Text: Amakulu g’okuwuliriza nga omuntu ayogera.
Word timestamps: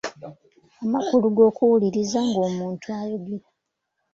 Amakulu 0.83 1.25
g’okuwuliriza 1.35 2.19
nga 2.29 2.41
omuntu 2.49 2.85
ayogera. 2.99 3.45